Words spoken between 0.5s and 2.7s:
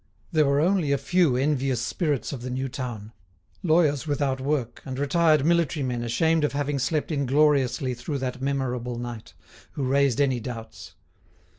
only a few envious spirits of the new